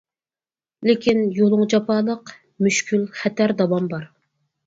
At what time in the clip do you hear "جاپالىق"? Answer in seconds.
1.75-2.33